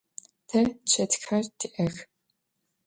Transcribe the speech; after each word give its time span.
Te 0.47 0.61
çetxer 0.89 1.45
ti'ex. 1.59 1.95